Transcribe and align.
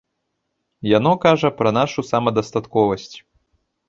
Яно 0.91 1.11
кажа 1.25 1.49
пра 1.59 1.73
нашу 1.79 2.05
самадастатковасць. 2.11 3.15